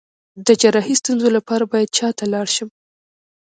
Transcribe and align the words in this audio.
د 0.45 0.47
جراحي 0.61 0.95
ستونزو 1.01 1.27
لپاره 1.37 1.63
باید 1.71 1.89
چا 1.97 2.09
ته 2.17 2.25
لاړ 2.33 2.47
شم؟ 2.55 2.69